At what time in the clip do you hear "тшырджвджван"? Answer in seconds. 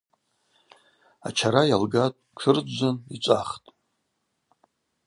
2.35-2.95